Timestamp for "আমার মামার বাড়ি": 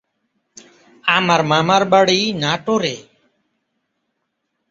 1.05-2.19